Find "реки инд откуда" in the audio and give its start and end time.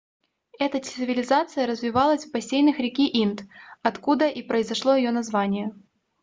2.79-4.27